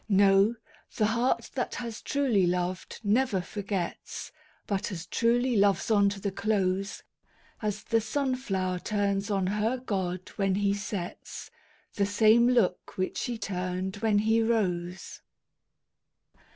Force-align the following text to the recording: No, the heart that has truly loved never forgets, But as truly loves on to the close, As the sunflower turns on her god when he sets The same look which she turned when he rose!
No, 0.09 0.55
the 0.97 1.05
heart 1.05 1.51
that 1.53 1.75
has 1.75 2.01
truly 2.01 2.47
loved 2.47 2.99
never 3.03 3.39
forgets, 3.39 4.31
But 4.65 4.91
as 4.91 5.05
truly 5.05 5.55
loves 5.55 5.91
on 5.91 6.09
to 6.09 6.19
the 6.19 6.31
close, 6.31 7.03
As 7.61 7.83
the 7.83 8.01
sunflower 8.01 8.79
turns 8.79 9.29
on 9.29 9.45
her 9.45 9.77
god 9.77 10.29
when 10.37 10.55
he 10.55 10.73
sets 10.73 11.51
The 11.93 12.07
same 12.07 12.47
look 12.49 12.97
which 12.97 13.17
she 13.19 13.37
turned 13.37 13.97
when 13.97 14.17
he 14.17 14.41
rose! 14.41 15.21